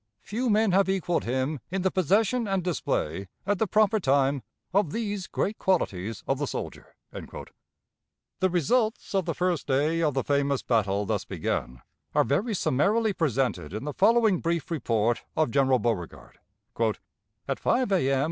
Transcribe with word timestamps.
Few 0.23 0.49
men 0.49 0.71
have 0.71 0.89
equaled 0.89 1.25
him 1.25 1.59
in 1.69 1.83
the 1.83 1.91
possession 1.91 2.47
and 2.47 2.63
display, 2.63 3.27
at 3.45 3.59
the 3.59 3.67
proper 3.67 3.99
time, 3.99 4.41
of 4.73 4.93
these 4.93 5.27
great 5.27 5.59
qualities 5.59 6.23
of 6.25 6.39
the 6.39 6.47
soldier." 6.47 6.95
The 7.11 8.49
results 8.49 9.13
of 9.13 9.25
the 9.25 9.35
first 9.35 9.67
day 9.67 10.01
of 10.01 10.15
the 10.15 10.23
famous 10.23 10.63
battle 10.63 11.05
thus 11.05 11.23
began 11.23 11.83
are 12.15 12.23
very 12.23 12.55
summarily 12.55 13.13
presented 13.13 13.73
in 13.75 13.83
the 13.83 13.93
following 13.93 14.39
brief 14.39 14.71
report 14.71 15.23
of 15.37 15.51
General 15.51 15.77
Beauregard: 15.77 16.39
"At 17.47 17.59
5 17.59 17.91
A.M. 17.91 18.19